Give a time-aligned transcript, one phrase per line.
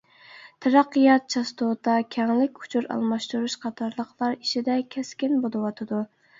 [0.65, 6.05] تەرەققىيات چاستوتا، كەڭلىك، ئۇچۇر ئالماشتۇرۇش قاتارلىقلار ئىچىدە كەسكىن بولۇۋاتىدۇ.